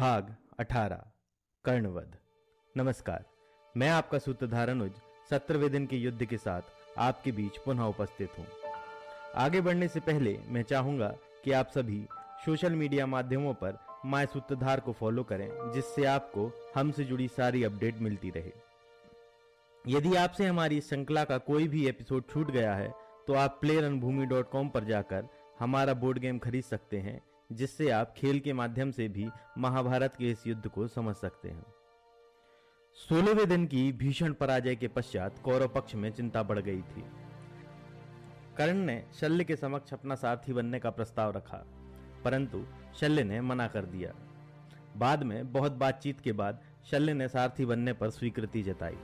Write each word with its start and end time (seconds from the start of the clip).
भाग 0.00 0.36
18 0.60 1.00
कर्णवध। 1.64 2.16
नमस्कार, 2.76 3.24
मैं 3.76 3.88
आपका 3.88 4.18
सूत्रधार 4.18 4.68
अनुज 4.68 4.92
सत्रहवें 5.30 5.70
दिन 5.70 5.86
के 5.86 5.96
युद्ध 5.96 6.24
के 6.24 6.36
साथ 6.36 6.62
आपके 6.98 7.32
बीच 7.32 7.58
पुनः 7.58 7.82
उपस्थित 7.82 8.38
हूँ। 8.38 8.46
आगे 9.34 9.60
बढ़ने 9.60 9.88
से 9.88 10.00
पहले 10.00 10.38
मैं 10.48 10.62
चाहूँगा 10.62 11.08
कि 11.44 11.52
आप 11.52 11.68
सभी 11.68 12.06
सोशल 12.44 12.72
मीडिया 12.72 13.06
माध्यमों 13.06 13.54
पर 13.54 13.78
माय 14.06 14.26
सूत्रधार 14.26 14.80
को 14.80 14.92
फॉलो 14.92 15.22
करें, 15.22 15.72
जिससे 15.72 16.04
आपको 16.04 16.50
हमसे 16.74 17.04
जुड़ी 17.04 17.28
सारी 17.28 17.64
अपडेट 17.64 17.98
मिलती 17.98 18.30
रहे। 18.30 18.52
यदि 19.84 20.16
आपसे 20.16 20.46
हमारी 20.46 20.80
श्रृंखला 20.80 21.24
का 21.24 21.38
कोई 21.38 21.68
भी 21.68 21.88
एपिसोड 21.88 22.24
छूट 22.30 22.50
गया 22.50 22.74
है 22.74 22.92
तो 23.26 23.34
आप 23.34 23.58
प्ले 23.60 23.80
पर 24.68 24.84
जाकर 24.84 25.28
हमारा 25.58 25.94
बोर्ड 25.94 26.18
गेम 26.18 26.38
खरीद 26.38 26.64
सकते 26.64 26.98
हैं 26.98 27.20
जिससे 27.52 27.90
आप 27.90 28.14
खेल 28.16 28.38
के 28.40 28.52
माध्यम 28.52 28.90
से 28.90 29.08
भी 29.08 29.28
महाभारत 29.58 30.16
के 30.16 30.30
इस 30.30 30.46
युद्ध 30.46 30.68
को 30.68 30.86
समझ 30.88 31.14
सकते 31.16 31.48
हैं। 31.48 31.64
सोलहवें 32.98 33.48
दिन 33.48 33.66
की 33.66 33.90
भीषण 33.92 34.32
पराजय 34.32 34.74
के 34.76 34.88
पश्चात 34.88 35.38
कौरव 35.38 35.68
पक्ष 35.68 35.94
में 35.94 36.10
चिंता 36.12 36.42
बढ़ 36.42 36.58
गई 36.58 36.82
थी। 36.82 37.04
कर्ण 38.56 38.76
ने 38.76 39.02
शल्य 39.20 39.44
के 39.44 39.56
समक्ष 39.56 39.92
अपना 39.92 40.14
सारथी 40.14 40.52
बनने 40.52 40.78
का 40.78 40.90
प्रस्ताव 40.90 41.32
रखा, 41.32 41.64
परंतु 42.24 42.64
शल्य 43.00 43.24
ने 43.24 43.40
मना 43.40 43.66
कर 43.68 43.84
दिया। 43.86 44.12
बाद 44.96 45.22
में 45.22 45.52
बहुत 45.52 45.72
बातचीत 45.72 46.20
के 46.20 46.32
बाद 46.32 46.60
शल्य 46.90 47.14
ने 47.14 47.28
सारथी 47.28 47.64
बनने 47.66 47.92
पर 47.92 48.10
स्वीकृति 48.10 48.62
जताई। 48.62 48.96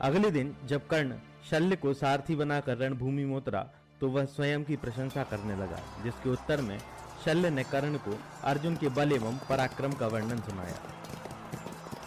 अगले 0.00 0.30
दिन 0.30 0.54
जब 0.64 0.86
कर्ण 0.86 1.18
शल्य 1.50 1.76
को 1.76 1.92
सारथी 1.94 2.36
बनाकर 2.36 2.76
रणभूमि 2.76 3.24
में 3.24 3.36
उतरा 3.36 3.68
तो 4.00 4.08
वह 4.08 4.24
स्वयं 4.24 4.64
की 4.64 4.76
प्रशंसा 4.76 5.22
करने 5.24 5.56
लगा, 5.56 5.78
जिसके 6.04 6.30
उत्तर 6.30 6.60
में 6.60 6.78
शल्य 7.24 7.50
ने 7.50 7.62
कर्ण 7.64 7.96
को 7.98 8.18
अर्जुन 8.44 8.76
के 8.76 8.88
बल 8.88 9.12
एवं 9.12 9.38
पराक्रम 9.48 9.92
का 9.92 10.06
वर्णन 10.06 10.40
सुनाया। 10.40 10.78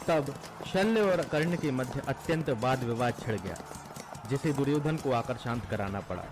तब 0.07 0.33
शल्य 0.73 1.01
और 1.01 1.21
कर्ण 1.23 1.57
के 1.57 1.71
मध्य 1.71 2.01
अत्यंत 2.07 2.49
वाद 2.61 2.83
विवाद 2.83 3.19
छिड़ 3.19 3.39
गया, 3.41 3.57
जिसे 4.29 4.53
दुर्योधन 4.53 4.97
को 4.97 5.11
आकर 5.11 5.37
शांत 5.37 5.69
कराना 5.69 5.99
पड़ा। 5.99 6.23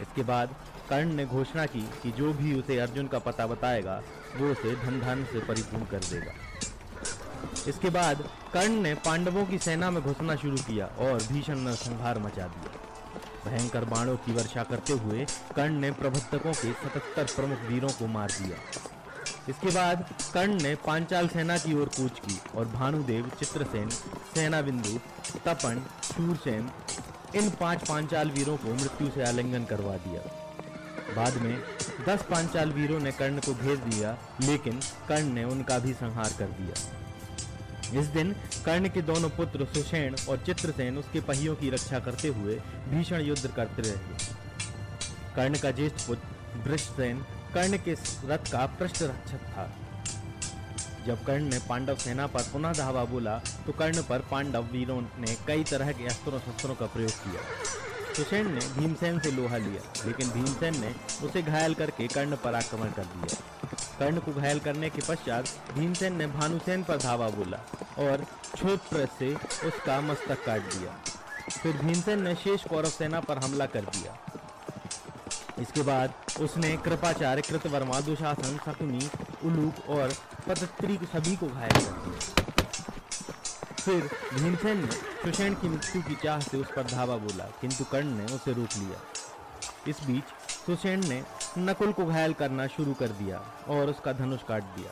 इसके 0.00 0.22
बाद 0.22 0.54
कर्ण 0.90 1.14
ने 1.14 1.24
घोषणा 1.26 1.66
की 1.66 1.80
कि 2.02 2.10
जो 2.12 2.32
भी 2.32 2.52
उसे 2.54 2.78
अर्जुन 2.78 3.06
का 3.06 3.18
पता 3.18 3.46
बताएगा, 3.46 4.02
वो 4.36 4.50
उसे 4.52 4.74
धन 4.76 5.00
धन 5.00 5.24
से 5.32 5.40
परिपूर्ण 5.40 5.84
कर 5.84 6.04
देगा। 6.04 6.32
इसके 7.68 7.90
बाद 7.90 8.22
कर्ण 8.52 8.80
ने 8.82 8.94
पांडवों 9.04 9.44
की 9.46 9.58
सेना 9.58 9.90
में 9.90 10.02
घुसना 10.02 10.36
शुरू 10.36 10.56
किया 10.56 10.86
और 11.00 11.22
भीषण 11.22 11.72
संहार 11.74 12.18
मचा 12.18 12.46
दिया। 12.46 12.75
भयंकर 13.46 13.84
बाणों 13.84 14.16
की 14.16 14.32
वर्षा 14.32 14.62
करते 14.62 14.92
हुए 14.92 15.26
कर्ण 15.56 15.80
ने 15.80 15.90
प्रबंधकों 15.92 16.52
के 16.52 16.72
सतहत्तर 16.72 17.24
प्रमुख 17.36 17.58
वीरों 17.68 17.88
को 17.90 18.06
मार 18.06 18.30
दिया। 18.30 18.56
इसके 19.48 19.70
बाद 19.70 20.04
कर्ण 20.34 20.62
ने 20.62 20.74
पांचाल 20.86 21.28
सेना 21.28 21.58
की 21.58 21.74
ओर 21.74 21.88
कूच 21.96 22.18
की 22.20 22.40
और 22.56 22.64
भानुदेव, 22.68 23.30
चित्रसेन 23.40 23.88
सेना 24.34 24.60
बिंदु 24.62 24.98
तपन, 25.46 25.82
शूरसेन, 26.04 26.70
इन 27.34 27.50
पाँच 27.50 27.88
पांचाल 27.88 28.30
वीरों 28.30 28.56
को 28.56 28.74
मृत्यु 28.74 29.10
से 29.10 29.24
आलिंगन 29.24 29.64
करवा 29.64 29.96
दिया। 30.06 30.20
बाद 31.16 31.36
में 31.36 31.56
दस 32.08 32.22
पांचाल 32.22 32.70
वीरों 32.70 32.98
ने 33.00 33.12
कर्ण 33.12 33.38
को 33.38 33.54
भेज 33.54 33.78
दिया, 33.80 34.16
लेकिन 34.40 34.80
कर्ण 35.08 35.32
ने 35.32 35.44
उनका 35.44 35.78
भी 35.78 35.92
संहार 35.94 36.32
कर 36.38 36.46
दिया। 36.60 37.05
इस 37.92 38.06
दिन 38.08 38.32
कर्ण 38.64 38.88
के 38.88 39.02
दोनों 39.02 39.28
पुत्र 39.30 39.64
सुषेण 39.74 40.16
और 40.28 40.42
चित्रसेन 40.46 40.98
उसके 40.98 41.20
पहियों 41.22 41.54
की 41.54 41.70
रक्षा 41.70 41.98
करते 41.98 42.28
हुए 42.28 42.54
भीषण 42.88 43.20
युद्ध 43.20 43.46
करते 43.46 43.82
रहे। 43.82 44.34
कर्ण 45.36 45.58
का 45.58 45.70
ज्येष्ठ 45.70 46.06
पुत्र 46.06 46.62
वृषसेन 46.66 47.24
कर्ण 47.54 47.78
के 47.78 47.92
रथ 48.24 48.52
का 48.52 48.66
पृष्ठ 48.80 49.02
रक्षक 49.02 49.42
था। 49.48 49.72
जब 51.06 51.24
कर्ण 51.24 51.44
ने 51.44 51.58
पांडव 51.58 51.96
सेना 51.96 52.26
पर 52.26 52.42
पुनः 52.42 52.72
धावा 52.72 53.04
बोला 53.04 53.38
तो 53.66 53.72
कर्ण 53.72 54.02
पर 54.02 54.26
पांडव 54.30 54.64
वीरों 54.72 55.00
ने 55.00 55.36
कई 55.46 55.64
तरह 55.64 55.92
के 55.92 56.06
अस्त्रों 56.06 56.38
शस्त्रों 56.38 56.74
का 56.74 56.86
प्रयोग 56.86 57.10
किया। 57.10 57.42
सुषेण 58.16 58.46
ने 58.48 58.60
भीमसेन 58.76 59.18
से 59.20 59.30
लोहा 59.30 59.56
लिया, 59.56 59.80
लेकिन 60.06 60.28
भीमसेन 60.30 60.80
ने 60.80 60.94
उसे 61.26 61.42
घायल 61.42 61.74
करके 61.74 62.06
कर्ण 62.08 62.36
पर 62.36 62.54
आक्रमण 62.54 62.90
कर 62.90 63.04
दिया। 63.06 63.36
कर्ण 63.98 64.18
को 64.18 64.32
घायल 64.32 64.58
करने 64.58 64.90
के 64.90 65.02
पश्चात 65.08 65.48
भीमसेन 65.74 66.16
ने 66.16 66.26
भानुसेन 66.26 66.82
पर 66.82 66.96
धावा 66.98 67.28
बोला 67.30 67.58
और 67.98 68.24
छोट 68.56 68.94
से 69.18 69.34
उसका 69.68 70.00
मस्तक 70.00 70.44
काट 70.44 70.74
दिया। 70.74 70.96
फिर 71.52 71.76
भीमसेन 71.76 72.22
ने 72.22 72.34
शेष 72.34 72.64
कौरव 72.64 72.88
सेना 72.88 73.20
पर 73.20 73.38
हमला 73.38 73.66
कर 73.66 73.84
दिया। 73.90 74.16
इसके 75.58 75.82
बाद 75.82 76.14
उसने 76.40 76.76
कृपाचार्य, 76.76 77.42
कृतवर्मा, 77.42 78.00
दुशासन, 78.00 78.58
शकुनी 78.66 79.08
उलूक 79.44 79.88
और 79.90 80.14
पतत्री 80.48 80.98
सभी 81.12 81.36
को 81.36 81.46
घायल 81.46 81.72
कर 81.72 82.04
दिया। 82.04 82.35
फिर 83.86 84.10
भीमसेन 84.34 84.78
ने 84.78 84.92
सुषेण 84.92 85.54
की 85.54 85.68
मृत्यु 85.68 86.02
की 86.02 86.14
चाह 86.14 86.40
से 86.40 86.56
उस 86.56 86.66
पर 86.76 86.82
धावा 86.82 87.16
बोला, 87.16 87.44
किंतु 87.44 87.84
कर्ण 87.84 88.06
ने 88.06 88.24
उसे 88.24 88.52
रोक 88.52 88.68
लिया। 88.78 89.00
इस 89.88 89.96
बीच 90.06 90.24
सुषेण 90.66 91.04
ने 91.06 91.24
नकुल 91.58 91.92
को 91.92 92.06
घायल 92.06 92.32
करना 92.32 92.66
शुरू 92.66 92.94
कर 92.94 93.08
दिया 93.08 93.38
और 93.68 93.90
उसका 93.90 94.12
धनुष 94.12 94.42
काट 94.42 94.62
दिया। 94.62 94.90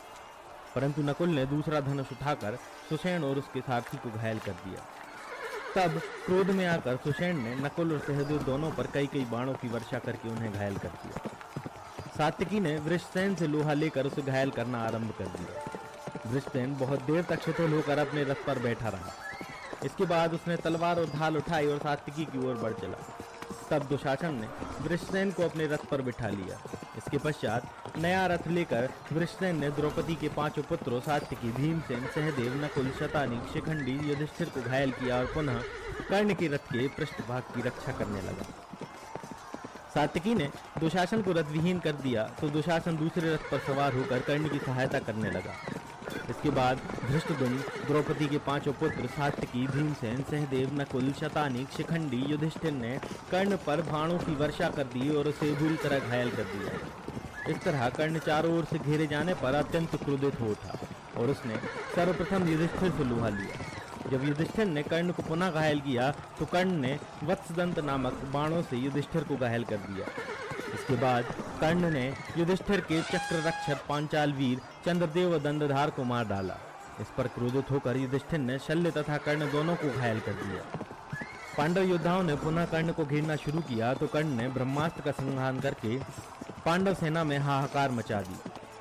परंतु 0.75 1.01
नकुल 1.01 1.29
ने 1.29 1.45
दूसरा 1.45 1.79
धनुष 1.79 2.11
उठाकर 2.11 2.55
सुषेण 2.89 3.23
और 3.23 3.37
उसके 3.37 3.61
साथी 3.61 3.97
को 3.97 4.09
घायल 4.09 4.39
कर 4.39 4.51
दिया। 4.51 4.85
तब 5.75 5.99
क्रोध 6.25 6.49
में 6.49 6.65
आकर 6.65 6.95
सुषेण 6.95 7.37
ने 7.37 7.55
नकुल 7.55 7.93
और 7.93 7.99
सहदेव 7.99 8.43
दोनों 8.43 8.71
पर 8.71 8.87
कई 8.87 9.07
कई 9.07 9.25
बाणों 9.25 9.53
की 9.53 9.67
वर्षा 9.67 9.99
करके 9.99 10.29
उन्हें 10.29 10.53
घायल 10.53 10.77
कर 10.77 10.89
दिया। 10.89 11.29
सात्विकी 12.17 12.59
ने 12.59 12.77
वृषसेन 12.77 13.35
से 13.35 13.47
लोहा 13.47 13.73
लेकर 13.73 14.05
उसे 14.05 14.21
घायल 14.21 14.49
करना 14.49 14.83
आरंभ 14.83 15.13
कर 15.17 15.25
दिया। 15.25 15.74
वृषसेन 16.25 16.75
बहुत 16.77 17.01
देर 17.03 17.23
तक 17.29 17.43
शिथिल 17.45 17.73
होकर 17.73 17.97
अपने 17.99 18.23
रथ 18.23 18.45
पर 18.47 18.59
बैठा 18.59 18.89
रहा। 18.89 19.13
इसके 19.85 20.05
बाद 20.05 20.33
उसने 20.33 20.55
तलवार 20.57 20.99
और 20.99 21.09
ढाल 21.09 21.37
उठाई 21.37 21.67
और 21.67 21.77
सात्विकी 21.79 22.25
की 22.25 22.45
ओर 22.47 22.55
बढ़ 22.57 22.73
चला। 22.73 23.03
तब 23.69 23.85
दुशासन 23.89 24.33
ने 24.33 24.47
वृषसेन 24.81 25.31
को 25.31 25.43
अपने 25.43 25.65
रथ 25.67 25.85
पर 25.91 26.01
बिठा 26.01 26.27
लिया। 26.29 26.57
इसके 26.97 27.17
पश्चात 27.17 27.97
नया 27.97 28.25
रथ 28.27 28.47
लेकर 28.47 28.89
वृषसेन 29.11 29.59
ने 29.59 29.69
द्रौपदी 29.71 30.15
के 30.15 30.29
पाँचों 30.29 30.63
पुत्रों 30.63 30.99
सात्यकी 31.01 31.51
भीमसेन, 31.51 32.05
सहदेव, 32.15 32.53
नकुल, 32.63 32.91
शतानी, 32.99 33.39
शिखंडी, 33.53 33.97
युधिष्ठिर 34.09 34.49
को 34.49 34.61
घायल 34.61 34.91
किया 34.91 35.17
और 35.17 35.25
पुनः 35.33 35.61
कर्ण 36.09 36.33
के 36.33 36.47
रथ 36.47 36.71
के 36.71 36.87
पृष्ठभाग 36.97 37.41
की 37.55 37.61
रक्षा 37.61 37.91
करने 37.91 38.21
लगा। 38.21 38.45
सात्यकी 39.93 40.33
ने 40.35 40.49
दुशासन 40.79 41.21
को 41.21 41.31
रथ 41.31 41.51
विहीन 41.51 41.79
कर 41.79 41.93
दिया 41.99 42.23
तो 42.39 42.49
दुशासन 42.49 42.97
दूसरे 42.97 43.33
रथ 43.33 43.51
पर 43.51 43.59
सवार 43.67 43.93
होकर 43.93 44.19
कर्ण 44.21 44.49
की 44.49 44.59
सहायता 44.59 44.99
करने 45.01 45.31
लगा। 45.31 45.53
इसके 46.29 46.49
बाद 46.51 46.79
धृष्टदुम 47.03 47.57
द्रौपदी 47.87 48.27
के 48.27 48.37
पाँचों 48.45 48.73
पुत्र 48.75 49.07
सात्यकी 49.09 49.65
भीमसेन, 49.67 50.21
सहदेव, 50.23 50.69
नकुल 50.81 51.11
शतानिक 51.19 51.71
शिखंडी, 51.71 52.23
युधिष्ठिर 52.29 52.71
ने 52.73 52.97
कर्ण 53.31 53.57
पर 53.65 53.81
भाणों 53.83 54.17
की 54.19 54.35
वर्षा 54.35 54.69
कर 54.71 54.83
दी 54.93 55.09
और 55.11 55.27
उसे 55.29 55.51
बुरी 55.55 55.77
तरह 55.83 56.09
घायल 56.09 56.29
कर 56.31 56.43
दिया। 56.53 57.51
इस 57.51 57.63
तरह 57.63 57.89
कर्ण 57.91 58.19
चारों 58.21 58.57
ओर 58.57 58.65
से 58.65 58.79
घेरे 58.79 59.07
जाने 59.07 59.33
पर 59.41 59.55
अत्यंत 59.55 59.95
क्रोधित 60.03 60.39
हो 60.41 60.49
उठा 60.51 60.79
और 61.17 61.29
उसने 61.29 61.55
सर्वप्रथम 61.95 62.47
युधिष्ठिर 62.49 62.91
से 62.91 63.03
लोहा 63.03 63.29
लिया। 63.31 64.09
जब 64.11 64.23
युधिष्ठिर 64.27 64.65
ने 64.67 64.83
कर्ण 64.83 65.11
को 65.11 65.23
पुनः 65.23 65.51
घायल 65.51 65.79
किया 65.81 66.09
तो 66.39 66.45
कर्ण 66.45 66.71
ने 66.81 66.97
वत्सदंत 67.23 67.79
नामक 67.85 68.21
बाणों 68.33 68.61
से 68.63 68.77
युधिष्ठिर 68.77 69.23
को 69.23 69.37
घायल 69.37 69.63
कर 69.63 69.77
दिया। 69.85 70.05
इसके 70.73 70.95
बाद 71.01 71.33
कर्ण 71.61 71.89
ने 71.91 72.05
युधिष्ठिर 72.37 72.81
के 72.81 73.01
चक्र 73.03 73.35
रक्षक 73.45 73.85
पांचाल 73.89 74.31
वीर 74.33 74.61
चंद्रदेव 74.85 75.37
दंडधार 75.39 75.89
को 75.89 76.03
मार 76.03 76.25
डाला। 76.27 76.57
इस 77.01 77.07
पर 77.17 77.27
क्रोधित 77.29 77.71
होकर 77.71 77.97
युधिष्ठिर 77.97 78.39
ने 78.39 78.57
शल्य 78.59 78.91
तथा 78.91 79.17
कर्ण 79.25 79.51
दोनों 79.51 79.75
को 79.75 79.89
घायल 79.91 80.19
कर 80.19 80.33
दिया। 80.33 80.63
पांडव 81.57 81.83
योद्धाओं 81.83 82.23
ने 82.23 82.35
पुनः 82.35 82.65
कर्ण 82.65 82.91
को 82.91 83.05
घेरना 83.05 83.35
शुरू 83.37 83.61
किया 83.61 83.93
तो 83.93 84.07
कर्ण 84.07 84.35
ने 84.37 84.47
ब्रह्मास्त्र 84.49 85.01
का 85.01 85.11
संहार 85.13 85.59
करके 85.61 85.97
पांडव 86.65 86.93
सेना 86.93 87.23
में 87.23 87.37
हाहाकार 87.39 87.91
मचा 87.91 88.21
दी। 88.21 88.35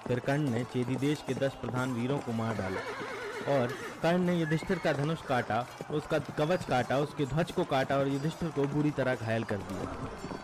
फिर 0.09 0.19
कर्ण 0.19 0.51
ने 0.51 0.65
चेदी 0.73 0.97
देश 0.99 1.23
के 1.27 1.35
दस 1.37 1.53
प्रधान 1.61 1.93
वीरों 1.93 2.19
को 2.19 2.33
मार 2.33 2.57
डाला 2.57 3.55
और 3.55 3.75
कर्ण 4.03 4.21
ने 4.21 4.35
युधिष्ठिर 4.35 4.79
का 4.79 4.93
धनुष 4.93 5.23
काटा, 5.23 5.67
उसका 5.91 6.19
कवच 6.39 6.65
काटा, 6.65 6.99
उसके 6.99 7.27
ध्वज 7.27 7.53
को 7.53 7.65
काटा 7.67 7.99
और 7.99 8.09
युधिष्ठिर 8.09 8.49
को 8.51 8.65
बुरी 8.69 8.91
तरह 8.93 9.15
घायल 9.17 9.45
कर 9.45 9.57
दिया। 9.59 10.43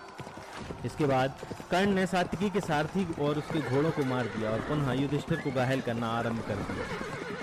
इसके 0.84 1.06
बाद 1.06 1.34
कर्ण 1.70 1.94
ने 1.94 2.06
सात्विकी 2.06 2.50
के 2.50 2.60
सारथी 2.60 3.06
और 3.20 3.38
उसके 3.38 3.60
घोड़ों 3.60 3.90
को 3.90 4.04
मार 4.04 4.26
दिया 4.28 4.50
और 4.50 4.60
पुनः 4.68 4.92
युधिष्ठिर 4.92 5.40
को 5.40 5.50
घायल 5.52 5.80
करना 5.80 6.08
आरंभ 6.10 6.42
कर 6.48 6.62
दिया, 6.62 6.86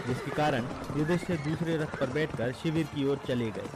जिसके 0.08 0.32
कारण 0.32 0.68
युधिष्ठिर 0.98 1.38
दूसरे 1.40 1.78
रथ 1.78 2.00
पर 2.00 2.14
बैठकर 2.14 2.52
शिविर 2.64 2.88
की 2.96 3.06
ओर 3.06 3.20
चले 3.28 3.50
गए। 3.52 3.70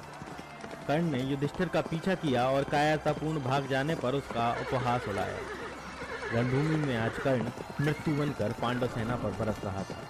कर्ण 0.87 1.11
ने 1.11 1.21
युधिष्ठिर 1.21 1.67
का 1.67 1.81
पीछा 1.83 2.15
किया 2.17 2.49
और 2.49 2.63
कायरतापूर्ण 2.71 3.43
भाग 3.43 3.67
जाने 3.69 3.95
पर 3.95 4.15
उसका 4.15 4.51
उपहास 4.61 5.07
उड़ाया। 5.09 5.37
रणभूमि 6.33 6.75
में 6.77 6.97
आज 6.97 7.17
कर्ण 7.23 7.51
मृत्यु 7.81 8.15
बनकर 8.15 8.51
पांडव 8.61 8.87
सेना 8.87 9.15
पर 9.15 9.31
बरस 9.39 9.63
रहा 9.65 9.83
था। 9.83 10.01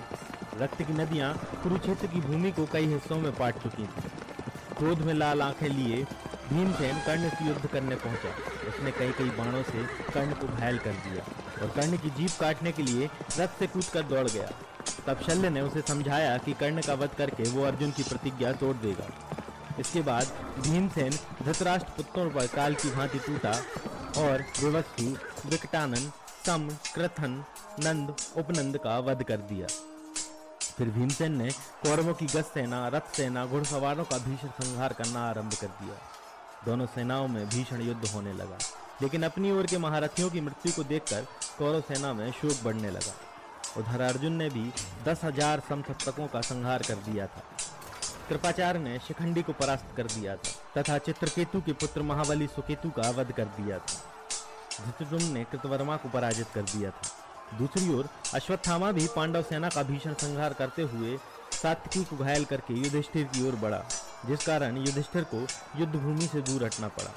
रक्त 0.62 0.82
की 0.82 0.94
नदियाँ 0.94 1.34
कुरुक्षेत्र 1.64 2.08
की 2.08 2.22
भूमि 2.22 2.52
को 2.52 2.66
कई 2.74 2.86
हिस्सों 2.86 3.18
में 3.18 3.32
पाट 3.36 3.62
चुकी 3.64 3.84
थी। 3.84 4.10
क्रोध 4.78 5.02
में 5.02 5.14
लाल 5.14 5.42
आँखें 5.42 5.68
लिए 5.70 6.04
भीमसेन 6.52 6.98
कर्ण 7.00 7.30
से 7.30 7.46
युद्ध 7.46 7.68
करने 7.68 7.96
पहुँचा। 7.96 8.30
उसने 8.70 8.92
कई 8.92 9.12
कई 9.12 9.30
बाणों 9.30 9.64
से 9.64 9.84
कर्ण 10.14 10.34
को 10.34 10.48
घायल 10.48 10.78
कर 10.78 10.92
दिया 10.92 11.24
और 11.62 11.70
कर्ण 11.70 11.98
की 11.98 12.10
जीप 12.10 12.32
काटने 12.40 12.72
के 12.72 12.84
लिए 12.84 13.10
रथ 13.40 13.60
से 13.60 13.68
कूद 13.68 13.86
कर 13.86 14.02
दौड़ 14.04 14.28
गया। 14.28 14.50
तब 15.08 15.22
शल्य 15.22 15.50
ने 15.50 15.62
उसे 15.62 15.82
समझाया 15.82 16.38
कि 16.38 16.54
कर्ण 16.54 16.82
का 16.82 16.94
वध 16.94 17.16
करके 17.18 17.50
वो 17.50 17.64
अर्जुन 17.64 17.92
की 17.92 18.04
प्रतिज्ञा 18.04 18.52
तोड़ 18.52 18.76
देगा। 18.78 19.08
इसके 19.80 20.02
बाद 20.02 20.28
भीमसेन 20.60 21.12
धृतराष्ट्र 21.44 21.92
पुत्रों 21.98 22.30
पर 22.30 22.48
काल 22.48 22.76
की 22.76 22.90
भांति 22.92 23.20
टूटा 23.20 23.52
और 24.18 24.46
विवत्सु 24.64 25.04
विकटानन, 25.50 26.12
सम, 26.46 26.70
कृथन, 26.96 27.44
नंद, 27.80 28.16
उपनंद 28.38 28.78
का 28.78 29.00
वध 29.00 29.24
कर 29.24 29.38
दिया। 29.38 29.68
फिर 30.78 30.90
भीमसेन 30.90 31.38
ने 31.38 31.50
कौरवों 31.84 32.14
की 32.14 32.26
गस्त 32.26 32.54
सेना, 32.54 32.88
रथ 32.88 33.16
सेना, 33.16 33.46
घुड़सवारों 33.46 34.04
का 34.04 34.18
भीषण 34.18 34.48
संहार 34.64 34.94
करना 34.94 35.30
आरंभ 35.30 35.54
कर 35.54 35.68
दिया। 35.68 35.96
दोनों 36.66 36.86
सेनाओं 36.86 37.28
में 37.28 37.48
भीषण 37.50 37.82
युद्ध 37.82 38.08
होने 38.08 38.34
लगा। 38.34 38.58
लेकिन 39.02 39.24
अपनी 39.24 39.52
ओर 39.52 39.66
के 39.66 39.78
महारथियों 39.78 40.30
की 40.30 40.42
मृत्यु 40.42 40.72
को 40.72 40.84
देखकर 40.84 41.26
कौरव 41.58 41.82
सेना 41.82 42.14
में 42.14 42.32
शोक 42.32 42.64
बढ़ने 42.64 42.92
लगा। 42.92 43.14
उधर 43.78 44.02
अर्जुन 44.02 44.34
ने 44.34 44.50
भी 44.50 44.72
दस 45.06 45.24
हज़ार 45.24 45.62
समसप्तकों 45.70 46.28
का 46.28 46.42
संहार 46.42 46.84
कर 46.84 46.96
दिया 47.06 47.28
था। 47.28 47.44
कृपाचार्य 48.30 48.80
ने 48.80 48.98
शिखंडी 49.00 49.42
को 49.42 49.54
परास्त 49.54 49.96
कर 49.98 50.04
दिया 50.06 50.36
था, 50.36 50.52
तथा 50.78 50.98
चित्रकेतु 50.98 51.62
के 51.62 51.74
पुत्र 51.74 52.02
महाबली 52.02 52.48
सुकेतु 52.48 52.90
का 52.90 53.10
वध 53.10 53.32
कर 53.32 53.46
दिया 53.58 53.78
था। 53.78 54.92
धृतुम 55.00 55.24
ने 55.34 55.44
कृतवर्मा 55.44 55.96
को 55.96 56.10
पराजित 56.10 56.48
कर 56.56 56.62
दिया 56.70 56.90
था। 56.90 57.58
दूसरी 57.58 57.94
ओर 57.94 58.10
अश्वत्थामा 58.34 58.92
भी 58.92 59.08
पांडव 59.16 59.42
सेना 59.42 59.70
का 59.70 59.84
भीषण 59.84 60.14
संहार 60.14 60.54
करते 60.54 60.82
हुए 60.82 61.18
सात्विकी 61.62 62.04
को 62.06 62.24
घायल 62.24 62.46
करके 62.46 62.74
युधिष्ठिर 62.74 63.24
की 63.24 63.48
ओर 63.48 63.56
बढ़ा, 63.56 63.84
जिस 64.26 64.46
कारण 64.46 64.78
युधिष्ठिर 64.78 65.24
को 65.24 65.38
युद्ध 65.80 65.96
भूमि 65.96 66.28
से 66.28 66.42
दूर 66.42 66.64
हटना 66.64 66.88
पड़ा। 66.88 67.12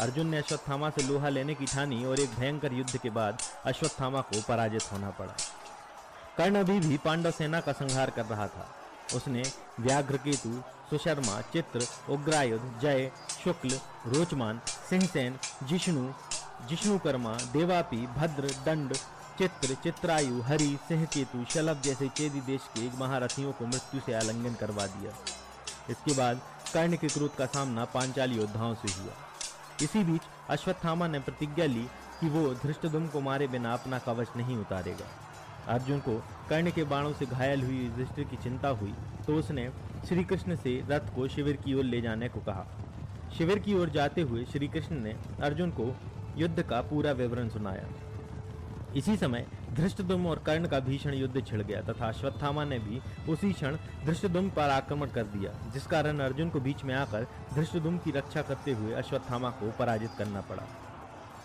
अर्जुन 0.00 0.26
ने 0.26 0.38
अश्वत्थामा 0.38 0.90
से 0.90 1.02
लोहा 1.02 1.28
लेने 1.28 1.54
की 1.54 1.66
ठानी 1.66 2.04
और 2.04 2.20
एक 2.20 2.30
भयंकर 2.30 2.72
युद्ध 2.72 2.96
के 2.96 3.10
बाद 3.10 3.42
अश्वत्थामा 3.64 4.20
को 4.20 4.42
पराजित 4.48 4.92
होना 4.92 5.10
पड़ा। 5.10 5.34
कर्ण 6.38 6.56
अभी 6.56 6.78
भी 6.80 6.96
पांडव 6.96 7.30
सेना 7.30 7.60
का 7.60 7.72
संहार 7.72 8.10
कर 8.10 8.24
रहा 8.24 8.46
था। 8.46 8.68
उसने 9.14 9.42
व्याघ्र 9.80 10.16
केतु 10.16 10.62
सुशर्मा, 10.90 11.40
चित्र, 11.40 11.86
उग्रायुध, 12.10 12.80
जय, 12.80 13.10
शुक्ल, 13.44 13.80
रोचमान, 14.06 14.60
सिंहसेन, 14.90 15.38
जिष्णु, 15.62 16.08
जिष्णुकर्मा, 16.68 17.34
देवापी, 17.52 18.06
भद्र, 18.06 18.54
दंड 18.66 18.94
चित्र, 19.38 19.74
चित्रायु, 19.74 20.40
हरि 20.42 20.66
सिंह 20.88 21.04
केतु 21.04 21.44
शलभ 21.44 21.80
जैसे 21.82 22.08
चेदी 22.08 22.40
देश 22.42 22.68
के 22.74 22.84
एक 22.86 22.92
महारथियों 22.98 23.52
को 23.52 23.66
मृत्यु 23.66 24.00
से 24.00 24.12
आलिंगन 24.14 24.54
करवा 24.54 24.86
दिया। 24.86 25.12
इसके 25.90 26.12
बाद 26.12 26.40
कर्ण 26.74 26.96
के 26.96 27.08
क्रोध 27.08 27.34
का 27.36 27.46
सामना 27.46 27.84
पांचाली 27.84 28.36
योद्धाओं 28.36 28.74
से 28.74 28.92
हुआ। 28.92 29.14
इसी 29.82 30.04
बीच 30.04 30.28
अश्वत्थामा 30.50 31.06
ने 31.08 31.18
प्रतिज्ञा 31.20 31.66
ली 31.66 31.82
कि 32.20 32.28
वो 32.28 32.42
धृष्टदुम 32.62 33.08
को 33.08 33.20
मारे 33.20 33.46
बिना 33.48 33.72
अपना 33.72 33.98
कवच 33.98 34.36
नहीं 34.36 34.56
उतारेगा। 34.56 35.08
अर्जुन 35.74 35.98
को 36.00 36.16
कर्ण 36.48 36.70
के 36.70 36.84
बाणों 36.84 37.12
से 37.12 37.26
घायल 37.26 37.62
हुई 37.62 37.78
युधिष्ठिर 37.78 38.24
की 38.24 38.36
चिंता 38.36 38.68
हुई 38.76 38.94
तो 39.26 39.34
उसने 39.34 39.68
श्री 40.08 40.24
कृष्ण 40.24 40.56
से 40.56 40.80
रथ 40.90 41.14
को 41.14 41.28
शिविर 41.28 41.56
की 41.56 41.74
ओर 41.74 41.84
ले 41.84 42.00
जाने 42.00 42.28
को 42.28 42.40
कहा। 42.40 42.66
शिविर 43.38 43.58
की 43.58 43.74
ओर 43.74 43.90
जाते 43.90 44.22
हुए 44.22 44.44
श्री 44.44 44.68
कृष्ण 44.68 45.02
ने 45.02 45.16
अर्जुन 45.42 45.70
को 45.70 45.94
युद्ध 46.36 46.62
का 46.62 46.80
पूरा 46.82 47.12
विवरण 47.12 47.48
सुनाया। 47.48 47.88
इसी 48.96 49.16
समय 49.16 49.46
धृष्टदुम 49.74 50.26
और 50.26 50.38
कर्ण 50.38 50.66
का 50.66 50.78
भीषण 50.80 51.14
युद्ध 51.14 51.44
छिड़ 51.46 51.62
गया 51.62 51.80
तथा 51.82 52.08
अश्वत्थामा 52.08 52.64
ने 52.64 52.78
भी 52.78 53.00
उसी 53.28 53.52
क्षण 53.52 53.76
धृष्टदुम 54.04 54.50
पर 54.50 54.70
आक्रमण 54.70 55.08
कर 55.08 55.24
दिया, 55.24 55.52
जिस 55.72 55.86
कारण 55.86 56.18
अर्जुन 56.18 56.50
को 56.50 56.60
बीच 56.60 56.84
में 56.84 56.94
आकर 56.94 57.26
धृष्टदुम 57.54 57.98
की 57.98 58.10
रक्षा 58.10 58.42
करते 58.42 58.72
हुए 58.72 58.92
अश्वत्थामा 58.92 59.50
को 59.50 59.70
पराजित 59.78 60.10
करना 60.18 60.40
पड़ा। 60.40 60.62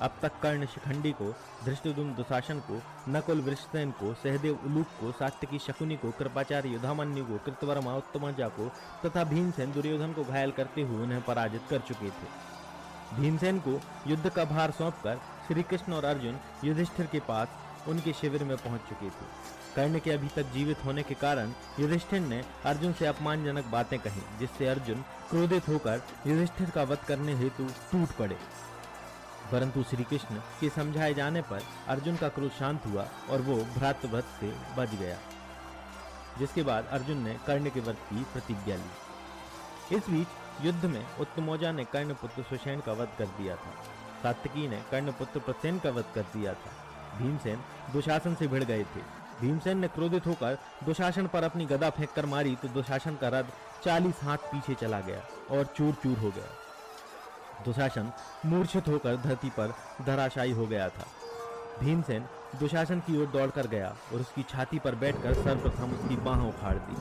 अब 0.02 0.12
तक 0.22 0.32
कर्ण 0.42 0.66
शिखंडी 0.66 1.12
को 1.12 1.34
धृष्टदुम 1.66 2.14
दुशासन 2.14 2.60
को, 2.60 2.82
नकुल 3.10 3.42
वृषसेन 3.42 3.92
को, 3.92 4.14
सहदेव 4.14 4.60
उलूक 4.66 4.88
को, 5.00 5.12
सात्यकी 5.12 5.60
शकुनी 5.60 5.96
को, 5.96 6.12
कृपाचार्य 6.12 6.70
युधामन्यु 6.70 7.26
को, 7.26 7.38
कृतवर्मा 7.38 7.96
उत्तमजा 7.96 8.48
को 8.50 8.72
तथा 9.06 9.24
भीमसेन 9.24 9.72
दुर्योधन 9.72 10.14
को 10.14 10.24
घायल 10.24 10.52
करते 10.52 10.82
हुए 10.82 11.04
उन्हें 11.04 11.22
पराजित 11.22 11.62
कर 11.70 11.80
चुके 11.80 12.10
थे। 12.10 12.49
भीमसेन 13.14 13.60
को 13.60 13.80
युद्ध 14.08 14.30
का 14.30 14.44
भार 14.46 14.72
सौंपकर 14.72 15.22
श्री 15.48 15.64
कृष्ण 15.64 15.94
और 15.94 16.06
अर्जुन 16.06 16.40
युधिष्ठिर 16.64 17.06
के 17.06 17.20
पास 17.20 17.88
उनके 17.88 18.14
शिविर 18.14 18.44
में 18.44 18.56
पहुँच 18.58 18.82
चुके 18.82 19.10
थे। 19.10 19.26
कर्ण 19.76 20.00
के 20.00 20.12
अभी 20.12 20.28
तक 20.28 20.52
जीवित 20.54 20.84
होने 20.86 21.04
के 21.04 21.14
कारण 21.14 21.52
युधिष्ठिर 21.80 22.20
ने 22.20 22.42
अर्जुन 22.66 22.94
से 22.94 23.06
अपमानजनक 23.06 23.66
बातें 23.66 24.00
कही, 24.00 24.22
जिससे 24.40 24.68
अर्जुन 24.68 25.02
क्रोधित 25.30 25.68
होकर 25.68 26.02
युधिष्ठिर 26.28 26.70
का 26.70 26.84
वध 26.84 27.04
करने 27.08 27.36
हेतु 27.36 27.68
टूट 27.92 28.16
पड़े। 28.18 28.38
परंतु 29.52 29.84
श्री 29.84 30.04
कृष्ण 30.04 30.36
के 30.60 30.70
समझाए 30.70 31.14
जाने 31.14 31.42
पर 31.42 31.62
अर्जुन 31.88 32.16
का 32.16 32.28
क्रोध 32.30 32.52
शांत 32.52 32.86
हुआ 32.86 33.08
और 33.30 33.42
वो 33.42 33.56
भ्रातवध 33.76 34.24
से 34.40 34.54
बच 34.78 34.96
गया, 34.96 35.18
जिसके 36.40 36.64
बाद 36.64 36.88
अर्जुन 36.92 37.18
ने 37.18 37.38
कर्ण 37.48 37.70
के 37.70 37.80
वध 37.80 37.98
की 38.10 38.24
प्रतिज्ञा 38.34 38.76
ली। 38.76 39.96
इस 39.96 40.10
बीच 40.10 40.28
युद्ध 40.62 40.86
में 40.86 41.06
उत्तमोजा 41.20 41.72
ने 41.72 41.84
कर्ण 41.86 42.14
पुत्र 42.14 42.44
सुषेण 42.44 42.80
का 42.80 42.94
वध 42.94 43.10
कर 43.18 43.26
दिया 43.38 43.56
था। 43.56 43.72
सात्विकी 44.24 44.68
ने 44.68 44.82
कर्णपुत्र 44.92 45.40
प्रसेन 45.40 45.80
का 45.80 45.90
वध 45.90 46.06
कर 46.16 46.22
दिया 46.34 46.54
था। 46.54 46.72
भीमसेन 47.18 47.60
दुशासन 47.94 48.36
से 48.36 48.48
भिड़ 48.48 48.64
गए 48.64 48.84
थे। 48.86 49.02
भीमसेन 49.42 49.78
ने 49.78 49.88
क्रोधित 49.88 50.28
होकर 50.28 50.58
दुशासन 50.86 51.28
पर 51.28 51.44
अपनी 51.44 51.66
गदा 51.66 51.90
फेंक 51.90 52.12
कर 52.14 52.26
मारी 52.26 52.56
तो 52.56 52.68
दुशासन 52.68 53.16
का 53.16 53.30
रथ 53.30 53.54
चालीस 53.84 54.24
हाथ 54.24 54.38
पीछे 54.52 54.76
चला 54.76 55.00
गया 55.00 55.22
और 55.52 55.64
चूर 55.78 55.94
चूर 56.04 56.18
हो 56.18 56.30
गया। 56.30 57.64
दुशासन 57.66 58.12
मूर्छित 58.46 58.88
होकर 58.88 59.18
धरती 59.18 59.50
पर 59.50 59.74
धराशायी 60.06 60.52
हो 60.52 60.68
गया 60.68 60.90
था। 60.90 61.06
भीमसेन 61.80 62.26
दुशासन 62.60 63.00
की 63.00 63.22
ओर 63.22 63.28
दौड़कर 63.30 63.68
गया 63.68 63.96
और 64.14 64.20
उसकी 64.20 64.44
छाती 64.44 64.80
पर 64.80 64.96
बैठकर 64.96 65.34
सर्वप्रथम 65.34 65.92
उसकी 65.94 66.16
बाह 66.18 66.48
उखाड़ 66.48 66.78
दी। 66.78 66.96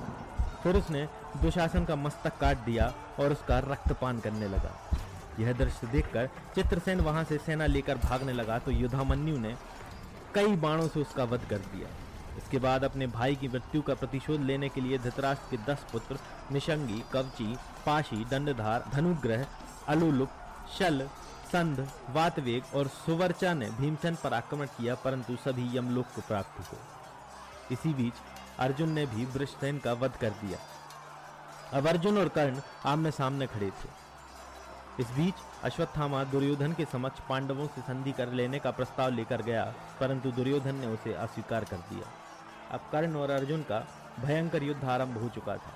फिर 0.69 0.77
उसने 0.77 1.07
दुशासन 1.43 1.85
का 1.85 1.95
मस्तक 1.97 2.37
काट 2.41 2.59
दिया 2.65 2.93
और 3.21 3.33
उसका 3.33 3.59
रक्तपान 3.61 4.19
करने 4.21 4.49
लगा। 4.49 4.73
यह 5.41 5.53
दृश्य 5.53 5.87
देखकर 5.87 6.27
चित्रसेन 6.55 7.01
वहाँ 7.01 7.23
से 7.25 7.39
सेना 7.39 7.67
लेकर 7.67 7.99
भागने 7.99 8.33
लगा 8.33 8.59
तो 8.59 8.71
युधामन्यु 8.71 9.37
ने 9.39 9.55
कई 10.35 10.57
बाणों 10.57 10.89
से 10.89 11.01
उसका 11.01 11.25
वध 11.25 11.47
कर 11.51 11.59
दिया। 11.69 11.89
इसके 12.39 12.59
बाद 12.59 12.85
अपने 12.85 13.07
भाई 13.09 13.37
की 13.37 13.49
मृत्यु 13.49 13.83
का 13.83 13.95
प्रतिशोध 13.95 14.41
लेने 14.41 14.69
के 14.69 14.81
लिए 14.81 14.99
धृतराष्ट्र 14.99 15.57
के 15.57 15.73
दस 15.73 15.87
पुत्र 15.93 16.19
निशंगी, 16.53 17.03
कवची, 17.13 17.57
पाशी, 17.87 18.25
दंडधार, 18.25 18.85
धनुग्रह, 18.95 19.47
अलुलुप, 19.89 20.31
शल, 20.79 21.07
संध, 21.53 21.87
वातवेग 22.11 22.75
और 22.75 22.89
सुवर्चा 22.97 23.55
ने 23.55 23.71
भीमसेन 23.71 24.17
पर 24.25 24.35
आक्रमण 24.35 24.67
किया, 24.77 24.95
परंतु 24.97 25.37
सभी 25.45 25.77
यमलोक 25.79 26.15
को 26.15 26.21
प्राप्त 26.29 26.61
हुए। 26.63 27.75
इसी 27.75 27.95
बीच 27.95 28.15
अर्जुन 28.59 28.91
ने 28.91 29.07
भी 29.07 29.25
वृषसेन 29.25 29.79
का 29.79 29.93
वध 29.93 30.17
कर 30.17 30.31
दिया। 30.41 30.59
अब 31.73 31.87
अर्जुन 31.89 32.19
और 32.19 32.29
कर्ण 32.29 32.61
आमने 32.85 33.11
सामने 33.11 33.47
खड़े 33.47 33.71
थे। 33.71 33.89
इस 35.01 35.11
बीच 35.11 35.35
अश्वत्थामा 35.65 36.23
दुर्योधन 36.25 36.73
के 36.73 36.85
समक्ष 36.85 37.21
पांडवों 37.29 37.67
से 37.67 37.81
संधि 37.81 38.13
कर 38.13 38.33
लेने 38.33 38.59
का 38.59 38.71
प्रस्ताव 38.71 39.11
लेकर 39.11 39.43
गया, 39.43 39.65
परंतु 40.01 40.31
दुर्योधन 40.31 40.75
ने 40.75 40.87
उसे 40.87 41.13
अस्वीकार 41.15 41.65
कर 41.65 41.77
दिया। 41.91 42.09
अब 42.71 42.89
कर्ण 42.93 43.17
और 43.17 43.31
अर्जुन 43.31 43.63
का 43.63 43.79
भयंकर 44.21 44.63
युद्ध 44.63 44.85
आरंभ 44.85 45.19
हो 45.19 45.29
चुका 45.29 45.57
था। 45.57 45.73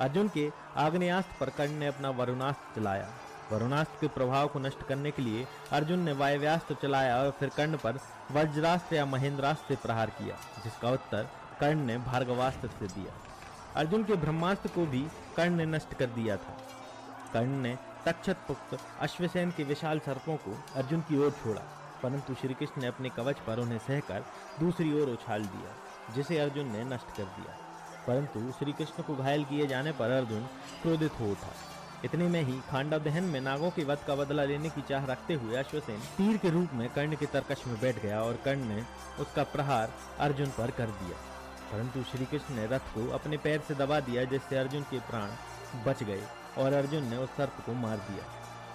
अर्जुन 0.00 0.28
के 0.28 0.48
आग्नेयास्त्र 0.76 1.36
पर 1.40 1.50
कर्ण 1.50 1.78
ने 1.78 1.86
अपना 1.86 2.10
वरुणास्त्र 2.10 2.80
चलाया। 2.80 3.08
वरुणास्त्र 3.52 3.98
के 4.00 4.08
प्रभाव 4.08 4.48
को 4.48 4.58
नष्ट 4.58 4.82
करने 4.82 5.10
के 5.10 5.22
लिए 5.22 5.46
अर्जुन 5.72 5.98
ने 5.98 6.12
वायव्यास्त्र 6.12 6.74
चलाया 6.82 7.16
और 7.16 7.30
फिर 7.30 7.48
कर्ण 7.48 7.76
पर 7.76 7.98
वज्रास्त्र 8.32 8.96
या 8.96 9.04
महेंद्रास्त्र 9.06 9.74
से 9.74 9.82
प्रहार 9.82 10.10
किया, 10.10 10.36
जिसका 10.64 10.90
उत्तर 10.90 11.28
कर्ण 11.62 11.84
ने 11.86 11.96
भार्गवास्त्र 11.98 12.68
से 12.68 12.86
दिया। 12.86 13.12
अर्जुन 13.76 14.04
के 14.04 14.14
ब्रह्मास्त्र 14.14 14.68
को 14.68 14.86
भी 14.86 15.02
कर्ण 15.36 15.56
ने 15.56 15.66
नष्ट 15.66 15.94
कर 15.94 16.06
दिया 16.06 16.36
था। 16.36 16.56
कर्ण 17.32 17.60
ने 17.62 17.76
तक्षत 18.06 18.38
पुक्त 18.48 18.78
अश्वसेन 19.00 19.50
के 19.50 19.64
विशाल 19.64 19.98
सर्पों 19.98 20.36
को 20.36 20.56
अर्जुन 20.76 21.00
की 21.00 21.18
ओर 21.18 21.30
छोड़ा, 21.30 21.60
परंतु 22.02 22.34
श्री 22.34 22.54
कृष्ण 22.54 22.82
ने 22.82 22.86
अपने 22.86 23.08
कवच 23.08 23.40
पर 23.40 23.58
उन्हें 23.58 23.78
सहकर 23.78 24.24
दूसरी 24.60 24.92
ओर 25.02 25.08
उछाल 25.08 25.44
दिया, 25.44 25.74
जिसे 26.14 26.38
अर्जुन 26.38 26.72
ने 26.72 26.84
नष्ट 26.84 27.16
कर 27.16 27.24
दिया। 27.36 27.56
परंतु 28.06 28.50
श्री 28.52 28.72
कृष्ण 28.72 29.02
को 29.02 29.16
घायल 29.16 29.44
किए 29.44 29.66
जाने 29.66 29.92
पर 29.92 30.10
अर्जुन 30.10 30.46
क्रोधित 30.82 31.20
हो 31.20 31.30
उठा। 31.30 31.54
इतने 32.04 32.28
में 32.28 32.42
ही 32.42 32.60
खांडव 32.70 32.98
दहन 32.98 33.24
में 33.24 33.40
नागों 33.40 33.70
के 33.70 33.84
वध 33.84 33.98
का 34.06 34.14
बदला 34.14 34.44
लेने 34.44 34.70
की 34.70 34.82
चाह 34.88 35.04
रखते 35.06 35.34
हुए 35.34 35.56
अश्वसेन 35.56 36.00
तीर 36.16 36.36
के 36.36 36.50
रूप 36.50 36.72
में 36.74 36.88
कर्ण 36.88 37.16
के 37.16 37.26
तरकश 37.26 37.66
में 37.66 37.80
बैठ 37.80 38.02
गया 38.02 38.22
और 38.22 38.38
कर्ण 38.44 38.68
ने 38.68 38.82
उसका 39.20 39.42
प्रहार 39.42 39.92
अर्जुन 40.20 40.50
पर 40.58 40.70
कर 40.70 40.86
दिया। 40.86 41.18
परंतु 41.72 42.02
श्री 42.02 42.24
कृष्ण 42.26 42.54
ने 42.54 42.66
रथ 42.66 42.78
को 42.78 43.10
अपने 43.10 43.36
पैर 43.36 43.60
से 43.60 43.74
दबा 43.74 44.00
दिया, 44.00 44.24
जिससे 44.24 44.56
अर्जुन 44.56 44.82
के 44.82 44.98
प्राण 44.98 45.30
बच 45.84 46.02
गए 46.02 46.22
और 46.58 46.72
अर्जुन 46.72 47.04
ने 47.04 47.16
उस 47.16 47.30
सर्प 47.30 47.62
को 47.66 47.72
मार 47.72 47.96
दिया। 47.96 48.24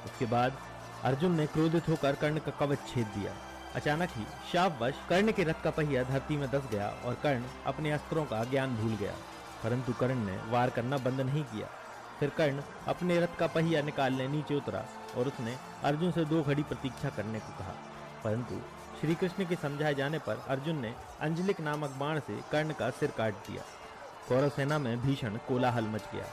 उसके 0.06 0.25
बाद 0.25 0.58
अर्जुन 1.04 1.36
ने 1.36 1.48
क्रोधित 1.48 1.89
होकर 1.89 2.16
कर्ण 2.16 2.39
का 2.39 2.51
कवच 2.51 2.77
छेद 2.88 3.08
दिया। 3.08 3.34
अचानक 3.75 4.10
ही 4.12 4.25
शापवश 4.51 4.94
कर्ण 5.10 5.32
के 5.32 5.44
रथ 5.44 5.63
का 5.63 5.70
पहिया 5.70 6.04
धरती 6.04 6.38
में 6.38 6.51
दस 6.51 6.63
गया 6.72 6.89
और 7.06 7.13
कर्ण 7.13 7.44
अपने 7.66 7.92
अस्त्रों 7.92 8.25
का 8.25 8.44
ज्ञान 8.44 8.75
भूल 8.75 8.96
गया। 8.96 9.13
परंतु 9.63 9.94
कर्ण 9.94 10.16
ने 10.16 10.39
वार 10.48 10.70
करना 10.70 10.98
बंद 10.98 11.22
नहीं 11.22 11.44
किया। 11.44 11.68
फिर 12.20 12.30
कर्ण 12.30 12.62
अपने 12.88 13.20
रथ 13.20 13.38
का 13.39 13.48
पहिया 13.48 13.82
निकालने 13.82 14.27
नीचे 14.27 14.56
उतरा 14.56 14.86
और 15.18 15.27
उसने 15.27 15.58
अर्जुन 15.84 16.12
से 16.12 16.25
दो 16.25 16.44
घड़ी 16.44 16.63
प्रतीक्षा 16.63 17.10
करने 17.10 17.39
को 17.39 17.60
कहा। 17.60 17.74
परंतु 18.24 18.62
श्री 19.01 19.16
कृष्ण 19.16 19.46
के 19.46 19.56
समझाए 19.56 19.96
जाने 19.96 20.20
पर 20.20 20.46
अर्जुन 20.48 20.75
ने 20.75 20.96
अंजलिक 21.20 21.62
नामक 21.62 21.89
बाण 21.89 22.20
से 22.20 22.42
कर्ण 22.51 22.74
का 22.74 22.89
सिर 22.89 23.12
काट 23.12 23.34
दिया। 23.34 23.63
कौरव 24.30 24.50
सेना 24.50 24.80
में 24.80 25.01
भीषण 25.01 25.38
कोलाहल 25.38 25.84
मच 25.84 26.04
गया 26.13 26.25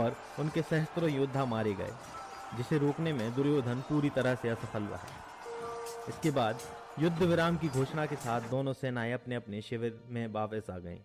और 0.00 0.16
उनके 0.38 0.62
सहस्त्रों 0.62 1.10
योद्धा 1.10 1.44
मारे 1.44 1.74
गए, 1.74 1.92
जिसे 2.56 2.78
रोकने 2.78 3.12
में 3.12 3.34
दुर्योधन 3.34 3.80
पूरी 3.80 4.10
तरह 4.10 4.34
से 4.34 4.48
असफल 4.48 4.82
रहा। 4.82 5.06
इसके 6.08 6.30
बाद 6.30 6.58
युद्ध 6.98 7.22
विराम 7.22 7.56
की 7.56 7.68
घोषणा 7.68 8.06
के 8.06 8.16
साथ 8.16 8.40
दोनों 8.40 8.72
सेनाएँ 8.72 9.12
अपने 9.12 9.34
अपने 9.34 9.62
शिविर 9.62 10.02
में 10.06 10.32
वापस 10.32 10.70
आ 10.70 10.78
गईं। 10.78 11.00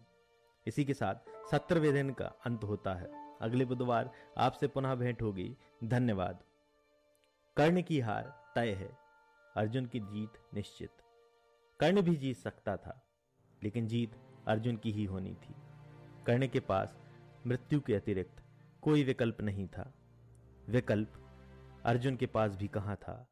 इसी 0.67 0.85
के 0.85 0.93
साथ 0.93 1.15
सत्रहवें 1.51 1.93
दिन 1.93 2.09
का 2.09 2.25
अंत 2.45 2.63
होता 2.63 2.93
है। 2.93 3.37
अगले 3.41 3.65
बुधवार 3.65 4.11
आपसे 4.37 4.67
पुनः 4.67 4.95
भेंट 4.95 5.21
होगी। 5.21 5.57
धन्यवाद। 5.83 6.39
कर्ण 7.57 7.81
की 7.81 7.99
हार 7.99 8.51
तय 8.55 8.71
है। 8.71 9.00
अर्जुन 9.57 9.85
की 9.85 9.99
जीत 9.99 10.33
निश्चित। 10.53 10.89
कर्ण 11.79 12.01
भी 12.01 12.15
जीत 12.15 12.37
सकता 12.37 12.75
था, 12.77 13.01
लेकिन 13.63 13.87
जीत 13.87 14.11
अर्जुन 14.47 14.77
की 14.77 14.91
ही 14.91 15.05
होनी 15.05 15.33
थी। 15.33 15.55
कर्ण 16.27 16.47
के 16.47 16.59
पास 16.59 16.97
मृत्यु 17.47 17.79
के 17.81 17.95
अतिरिक्त 17.95 18.43
कोई 18.81 19.03
विकल्प 19.03 19.41
नहीं 19.41 19.67
था। 19.67 19.93
विकल्प 20.69 21.13
अर्जुन 21.85 22.15
के 22.15 22.25
पास 22.25 22.55
भी 22.55 22.67
कहाँ 22.67 22.95
था? 22.95 23.27